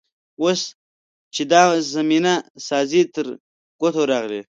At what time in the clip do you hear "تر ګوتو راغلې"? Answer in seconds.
3.13-4.39